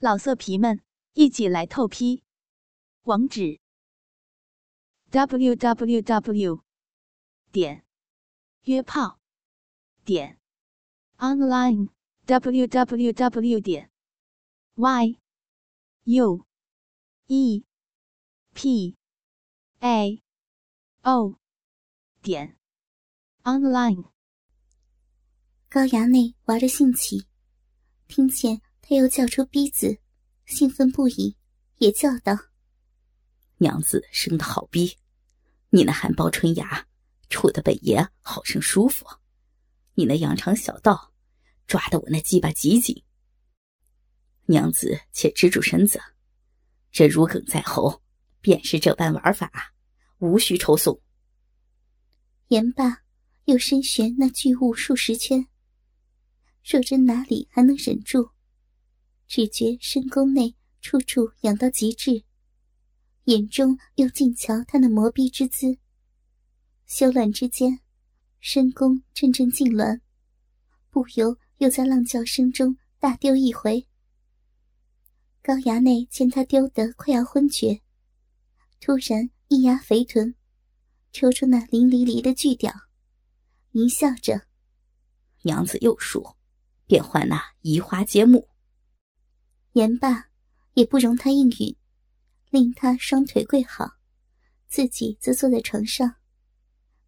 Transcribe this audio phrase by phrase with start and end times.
[0.00, 0.80] 老色皮们，
[1.14, 2.22] 一起来透批！
[3.02, 3.58] 网址
[5.10, 6.62] ：w w w
[7.50, 7.84] 点
[8.62, 9.18] 约炮
[10.04, 10.38] 点
[11.16, 11.88] online
[12.26, 13.90] w w w 点
[14.76, 15.18] y
[16.04, 16.46] u
[17.26, 17.64] e
[18.54, 18.96] p
[19.80, 20.22] a
[21.02, 21.40] o
[22.22, 22.56] 点
[23.42, 24.12] online。
[25.68, 27.26] 高衙内玩着兴起，
[28.06, 28.67] 听见。
[28.88, 29.98] 他又叫出逼子，
[30.46, 31.36] 兴奋不已，
[31.76, 32.34] 也叫道
[33.60, 34.96] ：“娘子生的好逼，
[35.68, 36.86] 你那含苞春芽，
[37.28, 39.04] 触的本爷好生舒服。
[39.92, 41.12] 你那羊肠小道，
[41.66, 43.04] 抓得我那鸡巴紧紧。
[44.46, 46.00] 娘子且支住身子，
[46.90, 48.00] 这如鲠在喉，
[48.40, 49.74] 便是这般玩法，
[50.16, 50.98] 无需抽送。”
[52.48, 53.02] 言罢，
[53.44, 55.46] 又深旋那巨物数十圈。
[56.64, 58.30] 若真哪里还能忍住？
[59.28, 62.24] 只觉深宫内处处痒到极致，
[63.24, 65.78] 眼中又尽瞧他那磨逼之姿。
[66.86, 67.80] 修乱之间，
[68.40, 70.00] 深宫阵阵痉挛，
[70.88, 73.86] 不由又在浪叫声中大丢一回。
[75.42, 77.82] 高衙内见他丢得快要昏厥，
[78.80, 80.34] 突然一压肥臀，
[81.12, 82.72] 抽出那淋漓漓的巨屌，
[83.72, 84.46] 淫笑着
[85.44, 86.34] ：“娘子又输，
[86.86, 88.48] 便换那移花接木。”
[89.78, 90.28] 言罢，
[90.74, 91.76] 也不容他应允，
[92.50, 93.88] 令他双腿跪好，
[94.66, 96.16] 自己则坐在床上，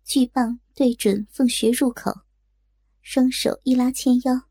[0.04, 2.12] 巨棒对准凤穴入口，
[3.02, 4.48] 双手一拉纤腰。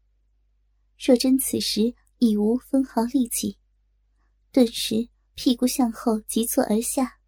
[0.98, 3.58] 若真此时已无分毫力气，
[4.52, 7.20] 顿时屁股向后急挫而下，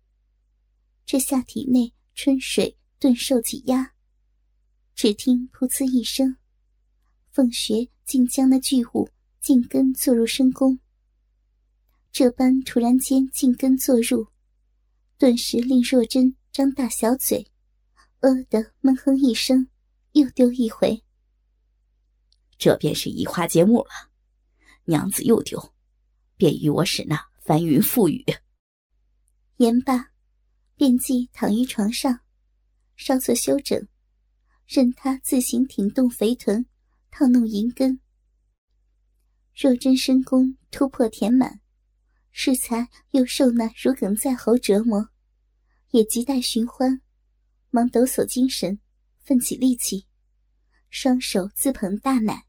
[1.06, 3.94] 这下体内春水顿受挤压，
[4.94, 6.36] 只听噗呲一声，
[7.32, 9.08] 凤穴竟将那巨物。
[9.42, 10.80] 进根坐入深宫，
[12.12, 14.28] 这般突然间进根坐入，
[15.18, 17.52] 顿时令若真张大小嘴，
[18.20, 19.68] 呃的闷哼一声，
[20.12, 21.04] 又丢一回。
[22.60, 24.12] 这便是移花接木了，
[24.84, 25.74] 娘子又丢，
[26.38, 28.24] 便与我使那翻云覆雨。
[29.58, 30.12] 言罢，
[30.76, 32.20] 便即躺于床上，
[32.96, 33.88] 稍作休整，
[34.68, 36.68] 任他自行挺动肥臀，
[37.10, 38.00] 套弄银根。
[39.54, 41.62] 若真深宫突破填满，
[42.32, 45.10] 适才又受那如鲠在喉折磨，
[45.90, 47.02] 也亟待寻欢，
[47.70, 48.80] 忙抖擞精神，
[49.20, 50.08] 奋起力气，
[50.90, 52.46] 双手自捧大奶，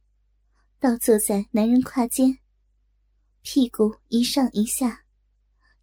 [0.78, 2.38] 倒坐在男人胯间，
[3.42, 5.04] 屁股一上一下，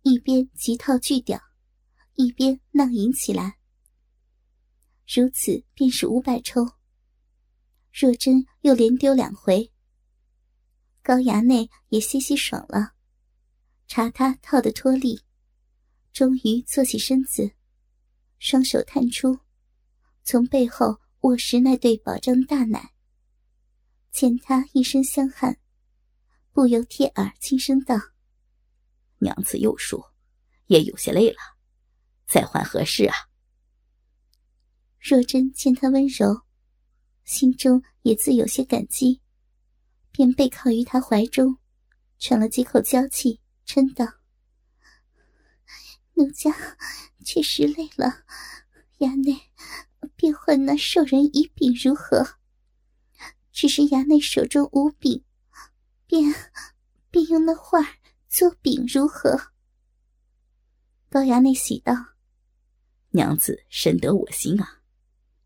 [0.01, 1.39] 一边急套巨屌，
[2.15, 3.57] 一边浪吟起来。
[5.05, 6.65] 如此便是五百抽。
[7.91, 9.71] 若真又连丢两回。
[11.09, 12.93] 高衙内也歇息爽了，
[13.87, 15.19] 查他套的脱力，
[16.13, 17.49] 终于坐起身子，
[18.37, 19.39] 双手探出，
[20.23, 22.93] 从背后握实那对宝藏大奶。
[24.11, 25.57] 见他一身香汗，
[26.51, 27.95] 不由贴耳轻声道
[29.17, 30.13] ：“娘子又说，
[30.67, 31.39] 也有些累了，
[32.27, 33.15] 再换合适啊。”
[35.01, 36.43] 若真见他温柔，
[37.23, 39.23] 心中也自有些感激。
[40.19, 41.59] 便背靠于他怀中，
[42.17, 44.05] 喘了几口娇气，嗔道
[46.15, 46.53] ：“奴家
[47.23, 48.25] 确实累了，
[48.97, 49.39] 衙内
[50.17, 52.35] 便换那兽人以柄如何？
[53.53, 55.23] 只是衙内手中无柄，
[56.05, 56.35] 便
[57.09, 57.79] 便用那画
[58.27, 59.53] 做柄如何？”
[61.07, 61.93] 高衙内喜道
[63.11, 64.81] ：“娘子深得我心啊，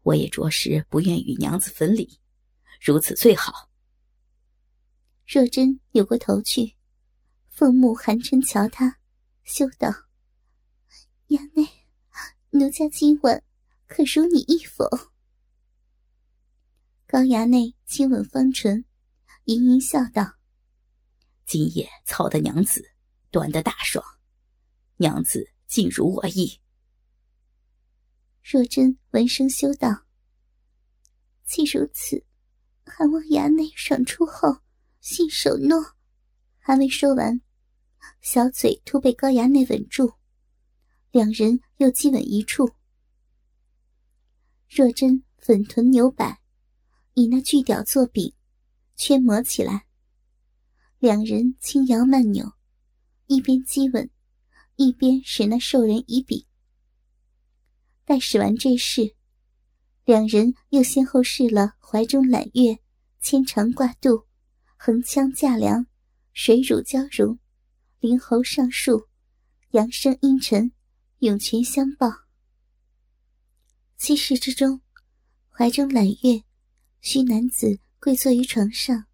[0.01, 2.19] 我也着实不愿与娘子分离，
[2.81, 3.69] 如此最好。”
[5.33, 6.75] 若真扭过头去，
[7.49, 8.99] 凤目含嗔瞧他，
[9.43, 9.89] 羞道
[11.29, 11.67] ：“衙内，
[12.51, 13.43] 奴家今晚
[13.87, 14.87] 可如你意否？”
[17.09, 18.85] 高衙内亲吻芳唇，
[19.45, 20.35] 盈盈笑道
[21.47, 22.91] ：“今夜操的娘子，
[23.31, 24.05] 端得大爽，
[24.97, 26.61] 娘子尽如我意。”
[28.43, 30.05] 若真闻声羞道
[31.43, 32.23] ：“既如此，
[32.85, 34.57] 还望衙内爽出后。”
[35.03, 35.83] 信守诺，
[36.59, 37.41] 还未说完，
[38.21, 40.13] 小嘴突被高衙内吻住，
[41.11, 42.71] 两人又激吻一处。
[44.69, 46.39] 若真粉臀扭摆，
[47.15, 48.33] 以那巨屌作柄，
[48.95, 49.85] 圈磨起来。
[50.99, 52.53] 两人轻摇慢扭，
[53.25, 54.09] 一边激吻，
[54.77, 56.45] 一边使那兽人以柄。
[58.05, 59.17] 待使完这事，
[60.05, 62.79] 两人又先后试了怀中揽月、
[63.19, 64.25] 牵肠挂肚。
[64.85, 65.87] 横枪架梁，
[66.33, 67.39] 水乳交融，
[68.01, 69.07] 灵猴上树，
[69.71, 70.73] 阳声阴沉，
[71.19, 72.11] 涌泉相报。
[73.95, 74.81] 七世之中，
[75.47, 76.43] 怀中揽月，
[76.99, 79.05] 需男子跪坐于床上，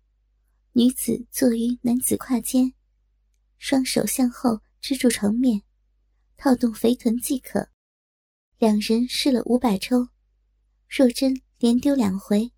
[0.71, 2.73] 女子坐于男子胯间，
[3.59, 5.61] 双手向后支住床面，
[6.35, 7.69] 套动肥臀即可。
[8.57, 10.07] 两人试了五百抽，
[10.87, 12.51] 若真连丢两回。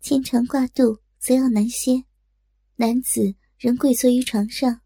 [0.00, 2.04] 牵肠挂肚，则要难些。
[2.76, 4.80] 男子仍跪坐于床上，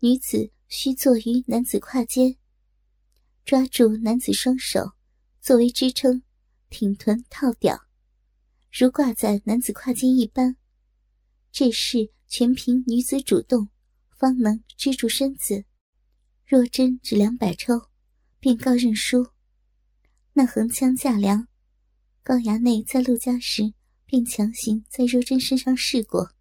[0.00, 2.36] 女子需坐于男子胯间，
[3.44, 4.92] 抓住男子双手。
[5.40, 6.22] 作为支撑，
[6.68, 7.86] 挺臀套吊，
[8.70, 10.56] 如挂在男子胯间一般。
[11.50, 13.70] 这事全凭女子主动，
[14.10, 15.64] 方能支住身子。
[16.44, 17.88] 若真只两百抽，
[18.38, 19.28] 便告认输。
[20.34, 21.48] 那横枪架梁，
[22.22, 23.72] 高衙内在陆家时
[24.08, 26.32] 便强行在若真身上试过，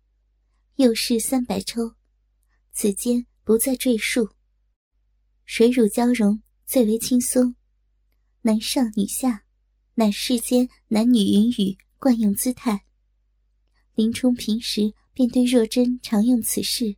[0.78, 1.96] 又试三百抽，
[2.72, 4.30] 此间不再赘述。
[5.44, 7.56] 水乳交融，最为轻松。
[8.44, 9.44] 男上女下，
[9.96, 12.86] 乃世间男女云雨惯用姿态。
[13.96, 16.96] 林冲平时便对若真常用此事，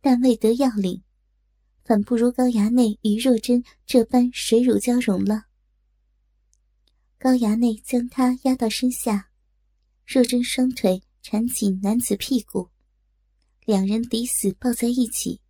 [0.00, 1.02] 但未得要领，
[1.84, 5.44] 反不如高衙内与若真这般水乳交融了。
[7.18, 9.28] 高衙内将他压到身下，
[10.12, 12.68] 若真双腿缠紧男子屁股，
[13.64, 15.40] 两人抵死抱在一起，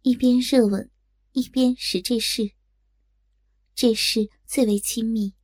[0.00, 0.90] 一边热吻，
[1.32, 2.52] 一边使这事。
[3.74, 5.34] 这事最为亲密，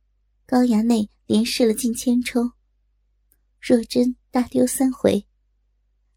[0.47, 2.53] 高衙内连试了近千抽，
[3.61, 5.27] 若真大丢三回，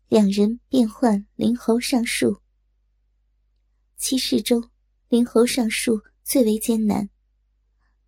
[0.08, 2.40] 两人变换灵猴上树。
[3.98, 4.70] 七事中，
[5.10, 7.10] 灵猴上树最为艰难，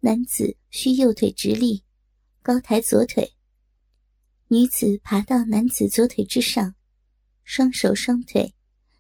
[0.01, 1.85] 男子需右腿直立，
[2.41, 3.27] 高抬左腿；
[4.53, 6.75] 女子爬到男子左腿之上，
[7.43, 8.55] 双手双腿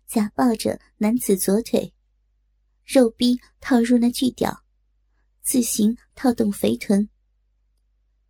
[0.06, 1.92] 夹抱着男子左腿，
[2.86, 4.64] 肉逼套入那巨屌。
[5.42, 7.10] 自行套动肥臀，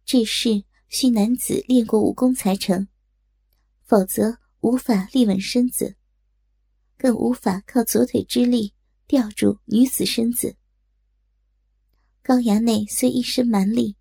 [0.05, 2.89] 这事需男子练过武功才成，
[3.85, 5.95] 否则无法立稳身子，
[6.99, 8.75] 更无法靠左腿之力
[9.07, 10.57] 吊住女子身子。
[12.21, 13.95] 高衙内虽一身蛮力，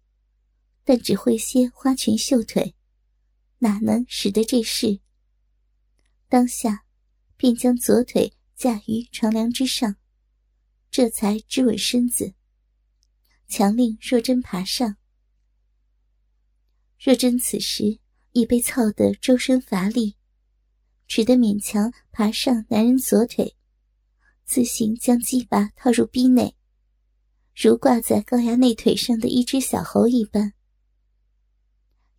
[0.84, 2.74] 但只会些花拳绣腿，
[3.64, 5.00] 哪能使得这事？
[6.28, 6.84] 当下
[7.38, 9.98] 便将左腿架于床梁之上，
[10.90, 12.34] 这才支稳身子。
[13.48, 14.98] 强令若真爬上。
[17.00, 18.00] 若真此时
[18.32, 20.16] 已被操得周身乏力，
[21.08, 23.56] 只得勉强爬上男人左腿，
[24.44, 26.56] 自行将鸡巴套入逼内，
[27.56, 30.54] 如挂在高衙内腿上的一只小猴一般。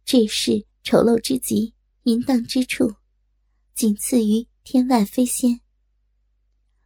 [0.04, 1.74] 这事丑陋之极，
[2.04, 2.94] 淫荡之处，
[3.74, 5.60] 仅次于天外飞仙。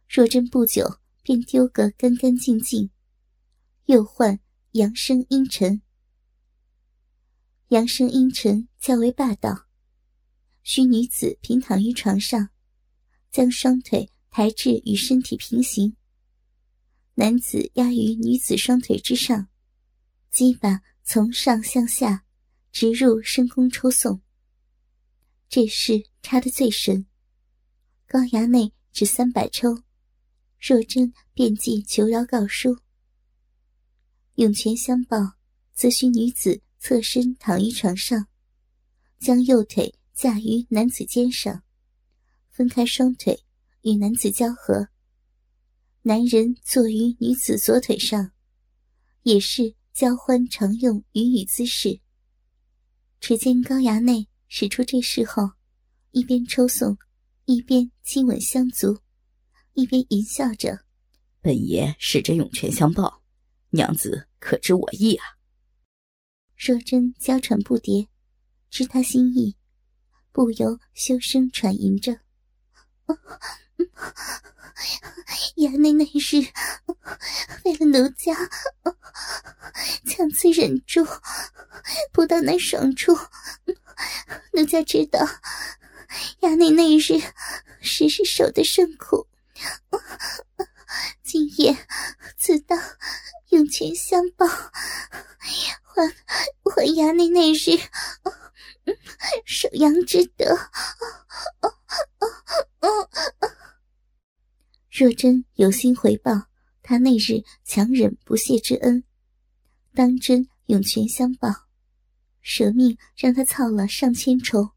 [0.07, 2.89] 若真不久便丢个干干净净。
[3.85, 4.39] 又唤
[4.73, 5.81] 阳声阴沉，
[7.69, 9.67] 阳声阴沉较为霸道。
[10.61, 12.49] 需女子平躺于床上，
[13.31, 15.95] 将双腿抬至与身体平行，
[17.13, 19.47] 男子压于女子双腿之上，
[20.29, 22.25] 鸡巴从上向下
[22.79, 24.21] 直入深宫抽送。
[25.49, 27.07] 这事插得最深，
[28.05, 29.81] 高衙内只三百抽，
[30.59, 32.77] 若真便即求饶告书。
[34.35, 35.17] 涌泉相报，
[35.73, 38.27] 则需女子侧身躺于床上，
[39.17, 41.63] 将右腿架于男子肩上，
[42.51, 43.43] 分开双腿
[43.81, 44.89] 与男子交合。
[46.03, 48.33] 男人坐于女子左腿上，
[49.23, 51.99] 也是交欢常用云雨姿势。
[53.19, 55.51] 只见高衙内使出这事后，
[56.11, 56.97] 一边抽送，
[57.45, 58.99] 一边亲吻香足，
[59.73, 60.85] 一边淫笑着
[61.41, 63.23] ：“本爷使着涌泉相报。”
[63.71, 65.25] 娘子可知我意啊？
[66.55, 68.07] 若真娇喘不迭，
[68.69, 69.57] 知他心意，
[70.31, 72.21] 不由羞声喘吟着
[75.57, 76.47] ：“衙内那日
[77.65, 78.33] 为了奴家，
[80.05, 81.03] 强自忍住，
[82.11, 83.17] 不到那爽处。
[84.53, 85.19] 奴家知道，
[86.41, 87.21] 衙内那日
[87.81, 89.27] 时时守的甚苦。
[91.23, 91.77] 今夜
[92.37, 92.79] 自当。”
[93.51, 96.05] 涌泉相报，还
[96.65, 97.79] 还衙内那日
[99.45, 100.53] 守阳之德。
[104.91, 106.33] 若真有心回报
[106.83, 109.01] 他那日强忍不谢之恩，
[109.95, 111.47] 当真涌泉相报，
[112.49, 114.69] 舍命让他操了上千筹，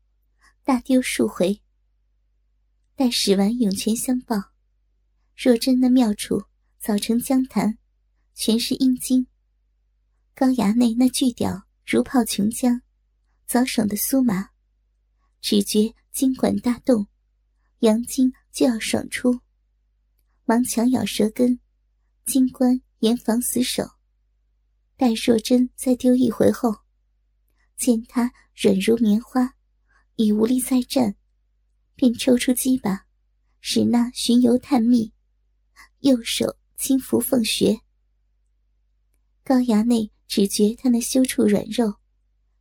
[0.65, 1.63] 大丢数回。
[2.97, 4.51] 待使完涌泉相报，
[5.37, 6.43] 若真那妙处
[6.81, 7.79] 早成江潭，
[8.35, 9.29] 全是阴茎。
[10.35, 12.81] 高衙内那巨屌如泡琼浆，
[13.47, 14.51] 早爽的酥麻，
[15.41, 17.07] 只觉筋管大动，
[17.79, 19.39] 阳精就要爽出，
[20.45, 21.61] 忙强咬舌根，
[22.27, 23.89] 金冠严防死守。
[24.97, 26.80] 待若真再丢一回后，
[27.81, 29.55] 见他软如棉花，
[30.17, 31.17] 已无力再战。
[31.97, 33.07] 便抽出鸡巴，
[33.63, 35.15] 使那巡游探秘，
[36.01, 37.81] 右手轻抚凤穴。
[39.43, 41.95] 高衙内只觉他那羞处软肉，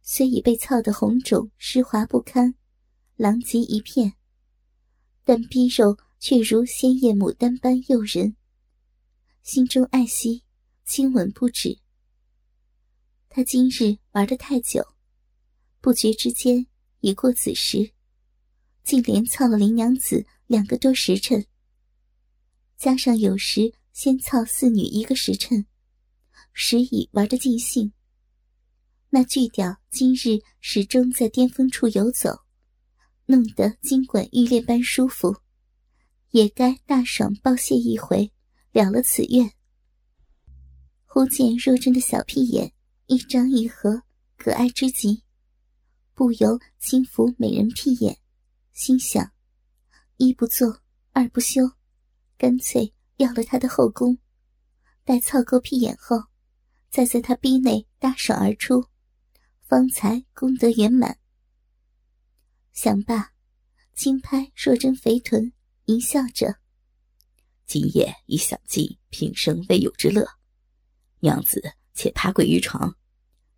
[0.01, 2.55] 虽已被操得红肿湿滑不堪，
[3.17, 4.13] 狼藉一片，
[5.25, 8.38] 但逼肉却如鲜艳牡丹般诱人，
[9.43, 10.43] 心中爱惜，
[10.85, 11.77] 亲吻不止。
[13.27, 14.85] 他今日玩得太久，
[15.81, 16.67] 不觉之间
[17.00, 17.91] 已过子时。
[18.83, 21.45] 竟连操了林娘子两个多时辰，
[22.75, 25.67] 加上有时先操四女一个时辰，
[26.53, 27.93] 时已玩得尽兴。
[29.09, 32.39] 那巨屌今日始终在巅峰处游走，
[33.25, 35.36] 弄得金管玉裂般舒服，
[36.31, 38.31] 也该大爽报谢一回，
[38.71, 39.51] 了了此愿。
[41.05, 42.74] 忽见若真的小屁眼
[43.05, 44.01] 一张一合，
[44.38, 45.24] 可爱之极，
[46.19, 48.19] 不由轻抚美人屁眼。
[48.73, 49.31] 心想：
[50.17, 50.81] 一不做，
[51.13, 51.61] 二不休，
[52.38, 54.17] 干脆要了他的后宫。
[55.05, 56.21] 待操够屁眼后，
[56.89, 58.85] 再在他逼内大爽而出，
[59.61, 61.17] 方才功德圆满。
[62.73, 63.31] 想罢，
[63.95, 65.53] 轻拍若真肥臀，
[65.85, 66.59] 淫笑着
[67.65, 70.27] ：“今夜已享尽平生未有之乐，
[71.21, 72.97] 娘子且趴跪于床，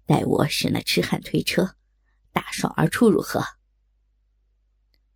[0.06, 1.76] 待我使那痴汉推车，
[2.32, 3.42] 大爽而出，如何？”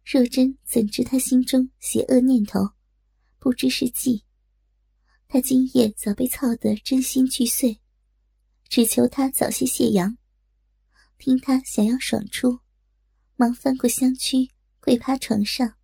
[0.06, 2.72] 若真怎知他心中邪恶念头，
[3.40, 4.24] 不知是计。
[5.28, 7.82] 他今夜早被操得真心俱碎，
[8.70, 10.18] 只求他早些泄阳。
[11.18, 12.60] 听他想要爽出，
[13.36, 15.76] 忙翻过香躯，跪趴床上，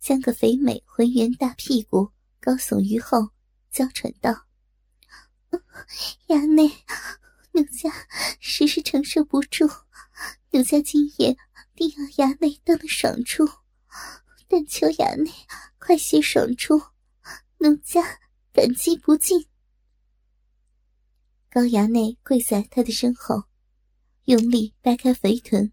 [0.00, 3.30] 将个肥美浑圆大屁股高耸于后，
[3.70, 4.46] 娇喘道
[6.26, 6.66] ：“衙内，
[7.52, 7.90] 奴家
[8.40, 9.66] 实是承受不住，
[10.50, 11.36] 奴家今夜。”
[11.78, 13.46] 定要衙内都能爽出，
[14.48, 15.30] 但求衙内
[15.78, 16.76] 快些爽出，
[17.58, 18.02] 奴家
[18.52, 19.46] 感激不尽。
[21.48, 23.44] 高衙内跪在他的身后，
[24.24, 25.72] 用力掰开肥臀，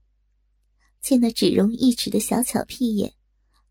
[1.02, 3.16] 见那只容一指的小巧屁眼，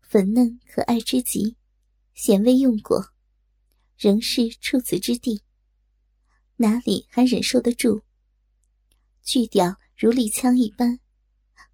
[0.01, 1.55] 粉嫩可爱之极，
[2.13, 3.13] 鲜未用过，
[3.97, 5.41] 仍是处子之地，
[6.57, 8.01] 哪里还忍受得住？
[9.23, 10.99] 巨屌如利枪一般。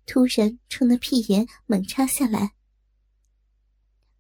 [0.06, 2.54] 突然冲那屁眼猛插下来，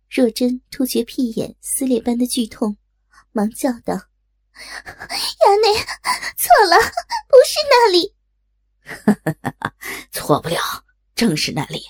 [0.09, 2.77] 若真突觉屁眼撕裂般的剧痛，
[3.31, 3.93] 忙叫道
[4.53, 5.73] ：“衙内，
[6.37, 6.77] 错了，
[7.27, 8.15] 不是那里。
[10.13, 10.57] ”“错不了，
[11.15, 11.81] 正是那里。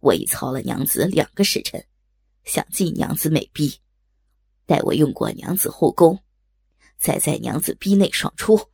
[0.00, 1.82] 我已操了娘子两个时辰，
[2.44, 3.80] 想尽娘子美逼，
[4.66, 6.22] 待我用过娘子后宫，
[6.98, 8.70] 再在娘子逼内爽出。”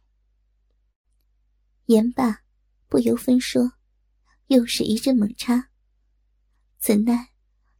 [1.87, 2.43] 言罢，
[2.91, 3.73] 不由分说。
[4.49, 5.71] 又是一阵猛插，
[6.81, 7.29] 怎奈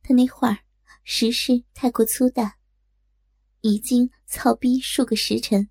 [0.05, 0.57] 他那会儿
[1.03, 2.59] 实是太过粗大，
[3.63, 5.69] 已经操逼数个时辰，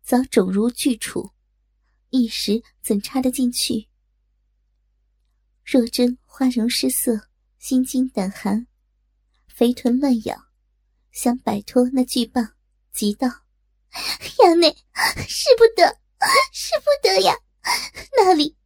[0.00, 1.32] 早肿如巨杵，
[2.10, 3.88] 一时怎插得进去？
[5.64, 7.28] 若真花容失色，
[7.58, 8.68] 心惊胆寒，
[9.48, 10.40] 肥臀乱咬，
[11.10, 12.54] 想摆脱那巨棒，
[12.92, 13.26] 急道
[14.38, 14.72] ：“衙内，
[15.26, 15.98] 使不得，
[16.52, 17.34] 使不得呀！
[18.16, 18.56] 那里……”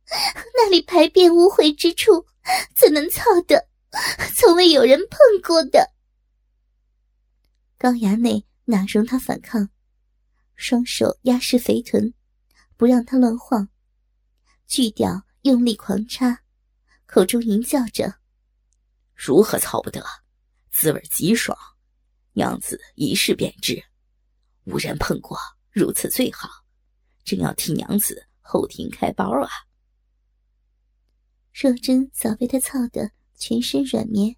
[0.55, 2.25] 那里排便无悔之处，
[2.77, 3.69] 怎能操得？
[4.37, 5.93] 从未有人碰过的。
[7.77, 9.69] 高衙内哪容他反抗，
[10.55, 12.15] 双手压实肥臀，
[12.77, 13.69] 不让他乱晃。
[14.69, 16.43] 巨屌用力狂插，
[17.07, 18.15] 口中淫叫着
[19.13, 20.05] ：“如何操不得？
[20.71, 21.59] 滋味极爽，
[22.33, 23.83] 娘子一试便知。
[24.65, 25.37] 无人碰过，
[25.73, 26.49] 如此最好。
[27.25, 29.49] 正要替娘子后庭开包啊！”
[31.53, 34.37] 若真早被他操得全身软绵，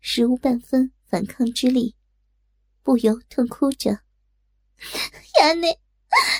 [0.00, 1.94] 实无半分反抗之力，
[2.82, 4.00] 不由痛哭着
[5.40, 5.78] ：“衙内，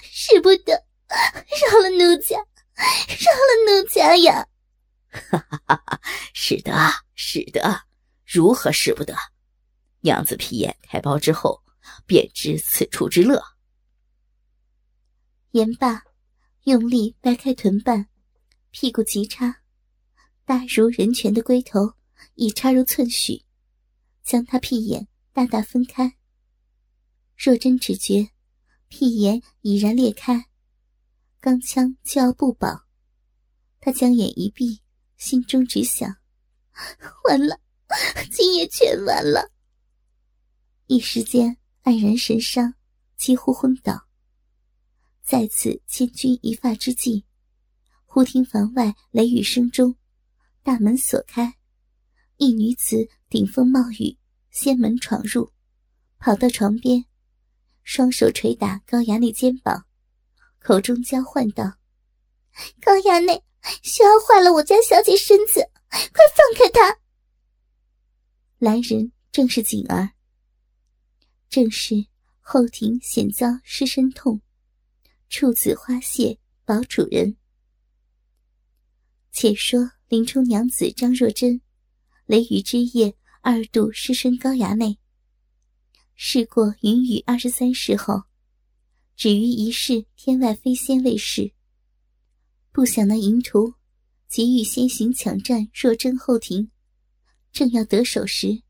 [0.03, 2.39] 使不得，饶了奴家，
[2.77, 4.49] 饶了奴家呀
[5.11, 6.01] ！”“哈哈哈哈
[6.33, 6.73] 使得，
[7.15, 7.83] 使得，
[8.25, 9.15] 如何使不得？
[10.01, 11.63] 娘子皮眼开包之后，
[12.07, 13.43] 便知此处之乐。”
[15.53, 16.03] 言罢，
[16.65, 18.09] 用力掰开臀瓣，
[18.71, 19.63] 屁股急插。
[20.45, 21.95] 大如人拳的龟头，
[22.35, 23.45] 已插入寸许，
[24.23, 26.17] 将他屁眼大大分开。
[27.37, 28.31] 若真只觉
[28.89, 30.47] 屁眼已然裂开，
[31.41, 32.87] 钢枪就要不保，
[33.81, 34.81] 他将眼一闭，
[35.17, 36.17] 心中只想：
[37.25, 37.61] 完了，
[38.33, 39.51] 今夜全完了。
[40.87, 42.75] 一时间黯然神伤，
[43.17, 44.08] 几乎昏倒。
[45.29, 47.27] 在此千钧一发之际，
[48.07, 49.95] 忽听房外雷雨声中，
[50.63, 51.59] 大门锁开，
[52.39, 54.17] 一女子顶风冒雨，
[54.51, 55.53] 掀门闯入，
[56.19, 57.05] 跑到床边，
[57.83, 59.85] 双手捶打高衙内肩膀，
[60.61, 61.77] 口中娇唤道
[62.81, 63.45] ：“高衙内，
[63.83, 67.01] 休要坏了我家小姐身子，快放开她！”
[68.57, 70.13] 来人正是锦儿，
[71.51, 72.07] 正是
[72.41, 74.41] 后庭险遭失身痛。
[75.29, 77.37] 处子花谢保主人。
[79.31, 81.61] 且说林冲娘子张若珍，
[82.27, 84.99] 雷雨之夜二度失身高衙内。
[86.15, 88.25] 试过云雨二十三时后，
[89.17, 91.53] 只于一世天外飞仙未试。
[92.73, 93.75] 不想那淫徒
[94.29, 96.71] 急欲先行抢占若真后庭，
[97.53, 98.63] 正要得手时，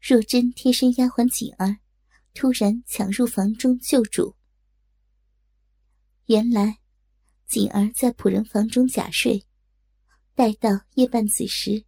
[0.00, 1.78] 若真贴身丫鬟锦儿
[2.32, 4.36] 突然抢入房中救主。
[6.26, 6.78] 原来，
[7.46, 9.44] 锦儿在仆人房中假睡，
[10.34, 11.84] 待到夜半子时，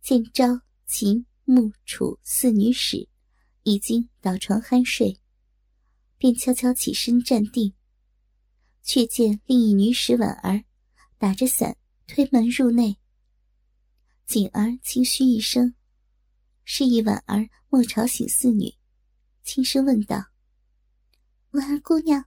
[0.00, 3.06] 见昭、秦、穆、楚四女使
[3.64, 5.20] 已经倒床酣睡，
[6.16, 7.74] 便悄悄起身站定。
[8.82, 10.64] 却见另一女使婉儿
[11.18, 12.98] 打着伞推门入内。
[14.26, 15.74] 锦儿轻嘘一声，
[16.64, 18.74] 示意婉儿莫吵醒四女，
[19.42, 20.28] 轻声问道
[21.52, 22.24] ：“婉儿姑娘。”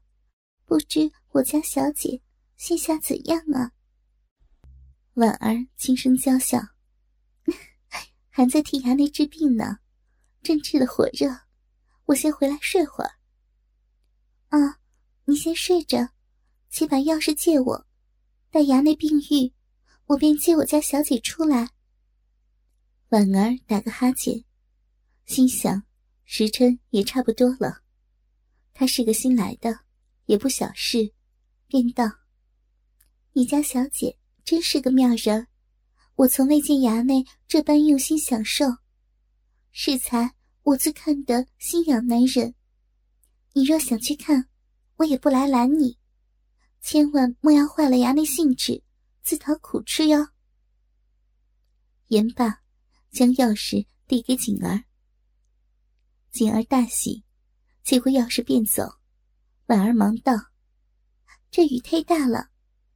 [0.67, 2.21] 不知我家小姐
[2.57, 3.71] 现下怎样啊？
[5.13, 6.59] 婉儿轻声娇笑，
[8.27, 9.79] 还在替衙内治病呢，
[10.43, 11.33] 正治的火热。
[12.03, 13.11] 我先回来睡会儿。
[14.49, 14.79] 啊，
[15.23, 16.09] 你先睡着，
[16.69, 17.87] 且把钥匙借我，
[18.51, 19.53] 待衙内病愈，
[20.07, 21.69] 我便接我家小姐出来。
[23.07, 24.43] 婉儿打个哈欠，
[25.25, 25.81] 心想
[26.25, 27.83] 时辰也差不多了，
[28.73, 29.86] 她是个新来的。
[30.27, 31.11] 也不小事，
[31.67, 32.05] 便道
[33.33, 35.47] ：“你家小姐真是个妙人，
[36.15, 38.65] 我从未见衙内这般用心享受。
[39.71, 42.53] 适才我自看得心痒难忍。
[43.53, 44.49] 你若想去看，
[44.97, 45.97] 我也不来拦你，
[46.81, 48.83] 千万莫要坏了衙内兴致，
[49.23, 50.27] 自讨苦吃哟。”
[52.07, 52.63] 言罢，
[53.11, 54.83] 将钥匙递给锦儿。
[56.31, 57.23] 锦儿大喜，
[57.81, 58.96] 接过钥匙便走。
[59.67, 60.33] 婉儿忙道
[61.51, 62.51] ：“这雨忒大了，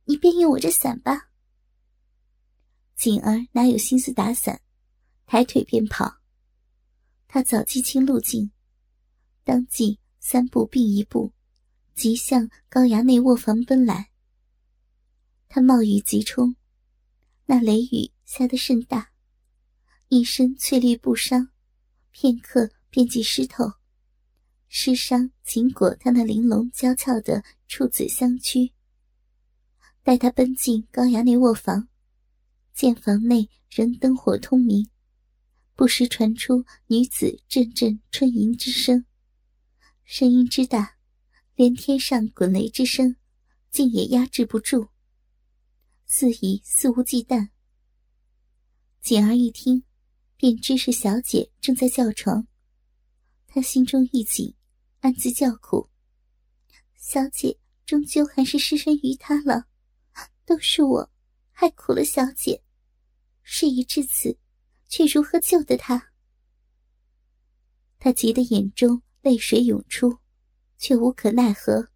[0.05, 1.29] 你便用我这伞吧。”
[2.95, 4.61] 锦儿哪有心思打伞，
[5.25, 6.19] 抬腿便跑。
[7.27, 8.51] 他早记清路径，
[9.43, 11.33] 当即三步并一步，
[11.93, 14.09] 急向高衙内卧房奔来。
[15.49, 16.55] 他冒雨急冲，
[17.47, 19.11] 那雷雨下得甚大，
[20.07, 21.49] 一身翠绿布裳，
[22.11, 23.80] 片刻便即湿透。
[24.73, 28.71] 湿伤紧裹他那玲珑娇俏的处子香躯。
[30.01, 31.89] 待他奔进高衙内卧房，
[32.73, 34.89] 见房内仍灯火通明，
[35.75, 39.03] 不时传出女子阵阵春吟之声，
[40.05, 40.95] 声音之大，
[41.55, 43.17] 连天上滚雷之声，
[43.71, 44.87] 竟也压制不住，
[46.05, 47.49] 似已肆无忌惮。
[49.01, 49.83] 锦儿一听，
[50.37, 52.47] 便知是小姐正在叫床，
[53.47, 54.55] 她心中一紧。
[55.01, 55.89] 暗自叫苦，
[56.95, 59.65] 小姐终究还是失身于他了，
[60.45, 61.11] 都是我
[61.51, 62.63] 害苦了小姐。
[63.41, 64.37] 事已至此，
[64.87, 66.11] 却如何救得她？
[67.97, 70.19] 他急得眼中泪水涌出，
[70.77, 71.89] 却无可奈何，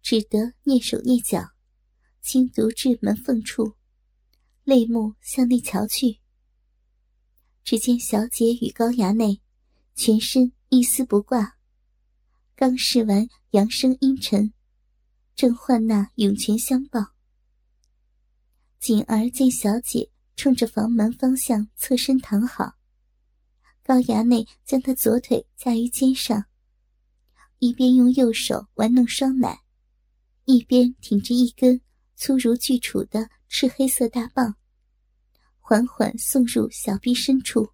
[0.00, 1.50] 只得蹑手蹑脚，
[2.22, 3.74] 轻独至门缝处，
[4.62, 6.20] 泪目向内瞧去。
[7.64, 9.42] 只见小姐与高衙内
[9.96, 11.58] 全身一丝不挂。
[12.56, 14.52] 刚试完扬声阴沉，
[15.34, 17.04] 正唤那涌泉相报。
[18.78, 22.74] 锦儿见小姐冲着房门方向侧身躺好，
[23.82, 26.44] 高衙内将她左腿架于肩上，
[27.58, 29.62] 一边用右手玩弄双奶，
[30.44, 31.80] 一边挺着一根
[32.14, 34.54] 粗如巨杵的赤黑色大棒，
[35.58, 37.70] 缓缓送入小臂深处，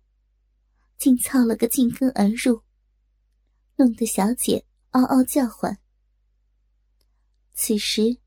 [0.97, 2.63] 竟操了个进根而入，
[3.77, 4.65] 弄得小姐。
[4.91, 5.79] 嗷嗷叫唤。
[7.55, 8.19] 此时，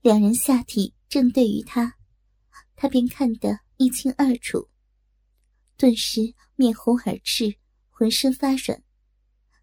[0.00, 1.96] 两人下体正对于他，
[2.74, 4.68] 他便看得一清二楚。
[5.76, 7.56] 顿时面红耳赤，
[7.90, 8.82] 浑身发软，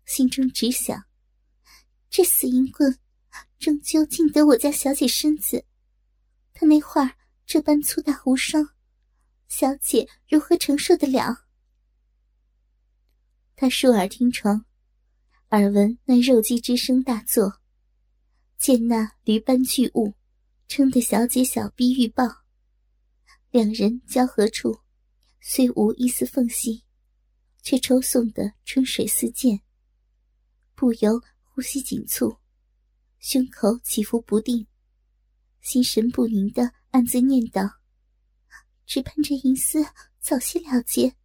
[0.05, 1.05] 心中只想：
[2.09, 2.97] 这死淫棍
[3.59, 5.65] 终究进得我家小姐身子，
[6.53, 8.69] 他那会儿这般粗大无双，
[9.47, 11.45] 小姐如何承受得了？
[13.55, 14.66] 他竖耳听床，
[15.51, 17.61] 耳闻那肉鸡之声大作，
[18.57, 20.13] 见那驴般巨物，
[20.67, 22.25] 撑得小姐小臂欲爆，
[23.51, 24.77] 两人交合处。
[25.39, 26.83] 虽无一丝缝隙，
[27.61, 29.61] 却抽送的春水似溅，
[30.75, 32.35] 不由呼吸紧促，
[33.19, 34.67] 胸口起伏不定，
[35.61, 37.71] 心神不宁的暗自念叨
[38.85, 39.81] ：“只盼这银丝
[40.19, 41.15] 早些了结，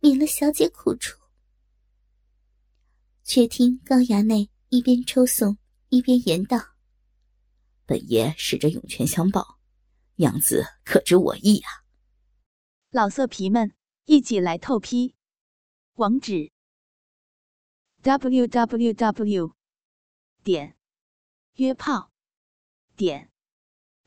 [0.00, 1.17] 免了小姐苦楚。”
[3.28, 5.58] 却听高衙内一边抽送
[5.90, 6.56] 一边言道
[7.84, 9.58] ：“本爷使着涌泉相报，
[10.14, 11.84] 娘子可知我意啊？”
[12.88, 13.74] 老色皮们，
[14.06, 15.14] 一起来透批！
[15.96, 16.50] 网址
[18.00, 19.54] ：w w w
[20.42, 20.78] 点
[21.56, 22.10] 约炮
[22.96, 23.30] 点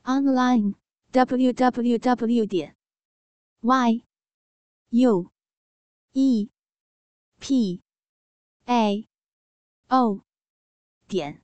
[0.02, 0.74] online
[1.12, 2.76] w w w 点
[3.60, 4.04] y
[4.90, 5.30] u
[6.10, 6.50] e
[7.38, 7.80] p
[8.64, 9.08] a
[9.92, 10.24] o
[11.06, 11.42] 点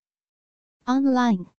[0.86, 1.57] online。